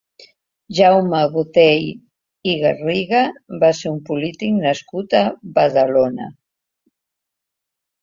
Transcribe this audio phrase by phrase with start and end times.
[0.77, 1.83] Jaume Botey
[2.51, 3.21] i Garriga
[3.67, 5.25] va ser un polític nascut a
[5.61, 6.31] Badalona.